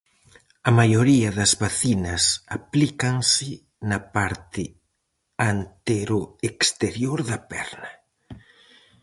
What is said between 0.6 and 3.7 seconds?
A maioría das vacinas aplícanse